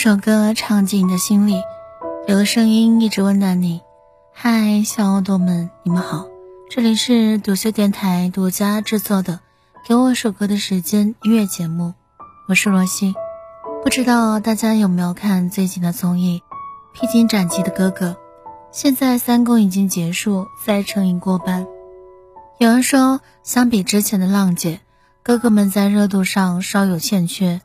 [0.00, 1.60] 首歌唱进你的心里，
[2.28, 3.80] 有个声音一直温暖你。
[4.32, 6.28] 嗨，小耳朵们，你们好，
[6.70, 9.32] 这里是独秀电台独家制作的
[9.88, 11.94] 《给我首歌的时间》音乐节目，
[12.46, 13.12] 我是罗西。
[13.82, 16.44] 不知道大家有没有看最近的综艺
[17.00, 18.10] 《披荆斩棘的哥哥》？
[18.70, 21.66] 现在三公已经结束，赛程已过半。
[22.58, 24.78] 有人说，相比之前的浪姐，
[25.24, 27.62] 哥哥们在热度上稍有欠缺。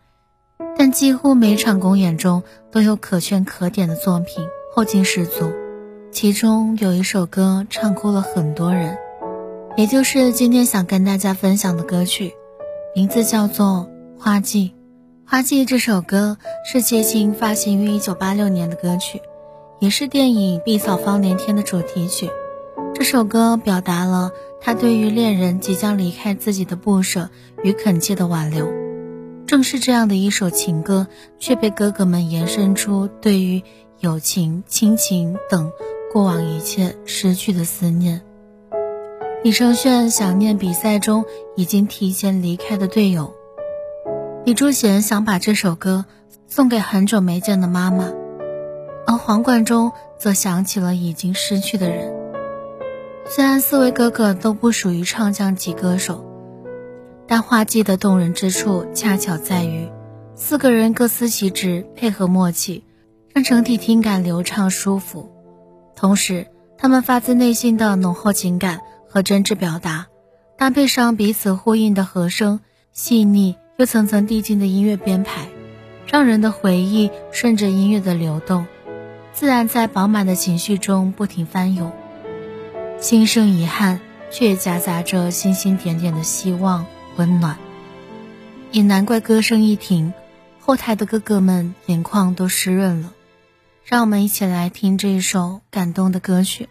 [0.77, 5.51] 但几乎每场公演中都有可圈可点的作品，后劲十足。
[6.11, 8.97] 其中有一首歌唱哭了很多人，
[9.77, 12.33] 也就是今天想跟大家分享的歌曲，
[12.95, 13.87] 名字叫做
[14.21, 14.73] 《花季》。
[15.31, 16.37] 《花季》这首歌
[16.71, 19.21] 是谢晋发行于1986年的歌曲，
[19.79, 22.29] 也是电影《碧草芳连天》的主题曲。
[22.93, 27.29] 这首歌表达了他对于恋人即将离开自己的不舍
[27.63, 28.82] 与恳切的挽留。
[29.53, 31.05] 正是这样的一首情歌，
[31.37, 33.61] 却被哥哥们延伸出对于
[33.99, 35.71] 友情、亲情等
[36.11, 38.23] 过往一切失去的思念。
[39.43, 41.23] 李承铉想念比赛中
[41.55, 43.35] 已经提前离开的队友，
[44.43, 46.05] 李朱贤想把这首歌
[46.47, 48.11] 送给很久没见的妈妈，
[49.05, 52.11] 而黄贯中则想起了已经失去的人。
[53.27, 56.32] 虽然四位哥哥都不属于唱将级歌手。
[57.33, 59.89] 但画技的动人之处，恰巧在于
[60.35, 62.83] 四个人各司其职，配合默契，
[63.33, 65.31] 让整体听感流畅舒服。
[65.95, 66.45] 同时，
[66.77, 70.05] 他们发自内心的浓厚情感和真挚表达，
[70.59, 72.59] 搭配上彼此呼应的和声，
[72.91, 75.47] 细腻又层层递进的音乐编排，
[76.05, 78.67] 让人的回忆顺着音乐的流动，
[79.33, 81.91] 自然在饱满的情绪中不停翻涌。
[82.99, 86.85] 心生遗憾，却夹杂着星星点点的希望。
[87.15, 87.57] 温暖，
[88.71, 90.13] 也难怪歌声一停，
[90.59, 93.13] 后台的哥哥们眼眶都湿润了。
[93.83, 96.69] 让我们一起来听这一首感动的歌曲。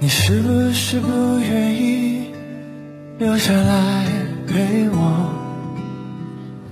[0.00, 2.26] 你是不是不愿意
[3.18, 4.04] 留下来
[4.46, 5.30] 陪我？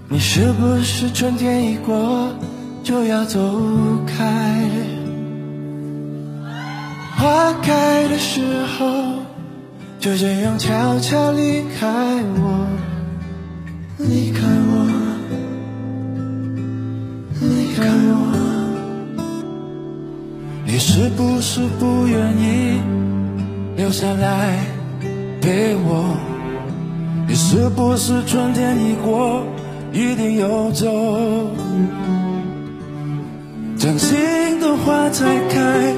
[0.09, 2.34] 你是不是春天一过
[2.82, 3.38] 就要走
[4.06, 4.61] 开？
[7.16, 8.43] 花开的时
[8.77, 9.22] 候
[10.00, 11.88] 就这样悄悄离开
[12.34, 12.66] 我，
[13.99, 14.88] 离开我，
[17.41, 18.12] 离开我。
[20.66, 23.01] 你是不是不愿意？
[23.77, 24.59] 留下来
[25.41, 26.16] 陪我，
[27.27, 29.44] 你是不是春天一过
[29.93, 30.87] 一定要走？
[33.77, 35.93] 掌心的花才开，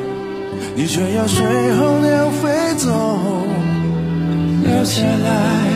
[0.74, 2.90] 你却要随候鸟飞走。
[4.64, 5.68] 留下来，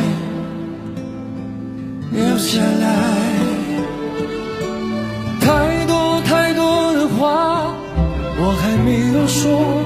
[2.13, 2.87] 留下来，
[5.41, 7.75] 太多太多的话
[8.41, 9.78] 我还没有说。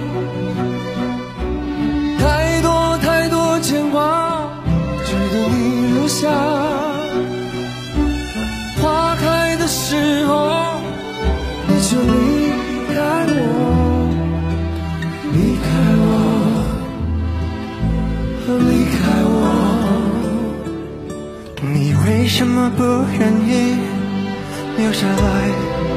[6.22, 6.31] 下
[8.81, 10.78] 花开的时候，
[11.66, 12.15] 你就离
[12.94, 12.94] 开
[13.27, 13.34] 我，
[15.33, 15.66] 离开
[15.99, 16.06] 我，
[18.71, 19.34] 离开我。
[21.60, 22.84] 你为什么不
[23.19, 23.50] 愿意
[24.78, 25.27] 留下来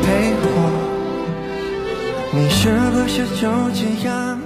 [0.02, 0.48] 陪我？
[2.34, 4.42] 你是不是就这样？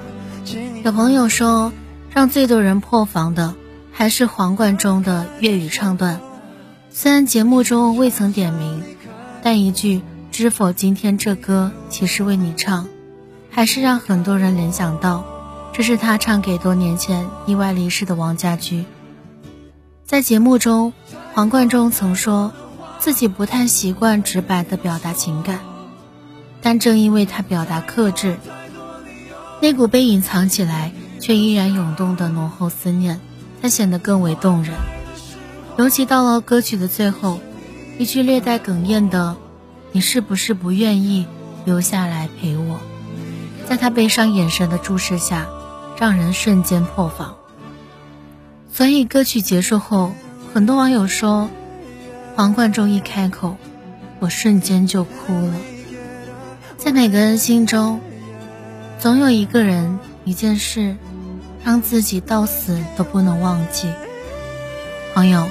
[0.84, 1.72] 有朋友说，
[2.14, 3.56] 让最多人破防的。
[4.00, 6.22] 还是黄贯中的粤语唱段，
[6.90, 8.82] 虽然节目中未曾点名，
[9.44, 10.02] 但一句
[10.32, 12.88] “知否今天这歌岂是为你唱”，
[13.52, 15.26] 还是让很多人联想到，
[15.74, 18.86] 这是他唱给多年前意外离世的王家驹。
[20.06, 20.94] 在节目中，
[21.34, 22.54] 黄贯中曾说
[23.00, 25.60] 自己不太习惯直白的表达情感，
[26.62, 28.38] 但正因为他表达克制，
[29.60, 33.20] 那股被隐藏起来却依然涌动的浓厚思念。
[33.62, 34.74] 才显得更为动人，
[35.78, 37.40] 尤其到了歌曲的最后，
[37.98, 39.36] 一句略带哽咽的
[39.92, 41.28] “你是不是不愿意
[41.66, 42.80] 留下来陪我”，
[43.68, 45.48] 在他悲伤眼神的注视下，
[45.98, 47.36] 让人瞬间破防。
[48.72, 50.14] 所以歌曲结束后，
[50.54, 51.50] 很多网友说，
[52.36, 53.58] 黄贯中一开口，
[54.20, 55.54] 我瞬间就哭了。
[56.78, 58.00] 在每个人心中，
[59.00, 60.96] 总有一个人，一件事。
[61.64, 63.90] 让自己到死都不能忘记。
[65.14, 65.48] 朋友，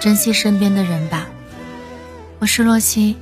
[0.00, 1.26] 珍惜身边的人吧。
[2.38, 3.16] 我是洛西，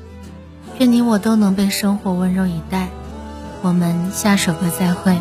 [0.78, 2.88] 愿你我都能被生活温柔以待。
[3.62, 5.12] 我们下首歌再会。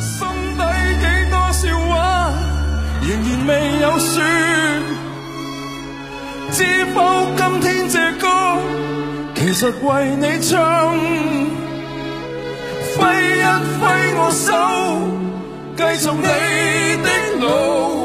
[0.00, 0.62] 心底
[1.00, 2.32] 几多笑话，
[3.02, 4.22] 仍然未有说。
[6.52, 8.28] 知否今天这歌，
[9.34, 10.98] 其实为你唱。
[12.96, 12.98] 挥
[13.38, 13.42] 一
[13.78, 13.86] 挥
[14.16, 14.48] 我手，
[15.80, 17.08] 继续你的
[17.40, 17.99] 路。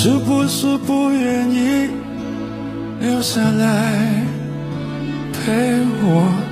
[0.00, 1.90] 是不是不愿意
[3.00, 4.22] 留下来
[5.32, 5.50] 陪
[6.00, 6.47] 我？